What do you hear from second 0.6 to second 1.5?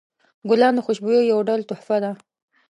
د خوشبویۍ یو